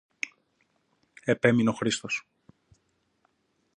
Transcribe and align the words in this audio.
επέμεινε 1.23 1.69
ο 1.69 1.73
Χρήστος. 1.73 2.25